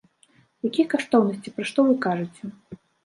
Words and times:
Якія 0.69 0.87
каштоўнасці, 0.93 1.53
пра 1.59 1.67
што 1.73 1.79
вы 1.91 1.99
кажаце! 2.07 2.43